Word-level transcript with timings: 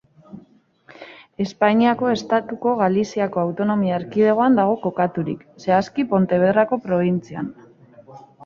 Espainiako 1.45 2.09
estatuko 2.13 2.73
Galiziako 2.79 3.43
autonomia 3.43 3.99
erkidegoan 3.99 4.59
dago 4.61 4.75
kokaturik, 4.87 5.47
zehazki 5.67 6.07
Pontevedrako 6.15 6.85
probintzian. 6.89 7.55